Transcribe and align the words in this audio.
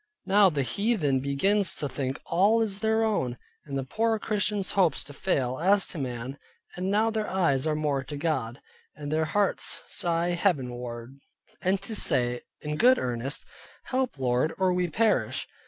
Now 0.25 0.49
the 0.49 0.63
heathen 0.63 1.19
begins 1.19 1.75
to 1.75 1.87
think 1.87 2.19
all 2.25 2.59
is 2.61 2.79
their 2.79 3.03
own, 3.03 3.37
and 3.65 3.77
the 3.77 3.83
poor 3.83 4.17
Christians' 4.17 4.71
hopes 4.71 5.03
to 5.03 5.13
fail 5.13 5.59
(as 5.59 5.85
to 5.93 5.99
man) 5.99 6.39
and 6.75 6.89
now 6.89 7.11
their 7.11 7.29
eyes 7.29 7.67
are 7.67 7.75
more 7.75 8.03
to 8.05 8.17
God, 8.17 8.59
and 8.95 9.11
their 9.11 9.25
hearts 9.25 9.83
sigh 9.85 10.29
heaven 10.29 10.73
ward; 10.73 11.19
and 11.61 11.79
to 11.83 11.93
say 11.95 12.41
in 12.61 12.77
good 12.77 12.97
earnest, 12.97 13.45
"Help 13.83 14.17
Lord, 14.17 14.55
or 14.57 14.73
we 14.73 14.87
perish." 14.87 15.47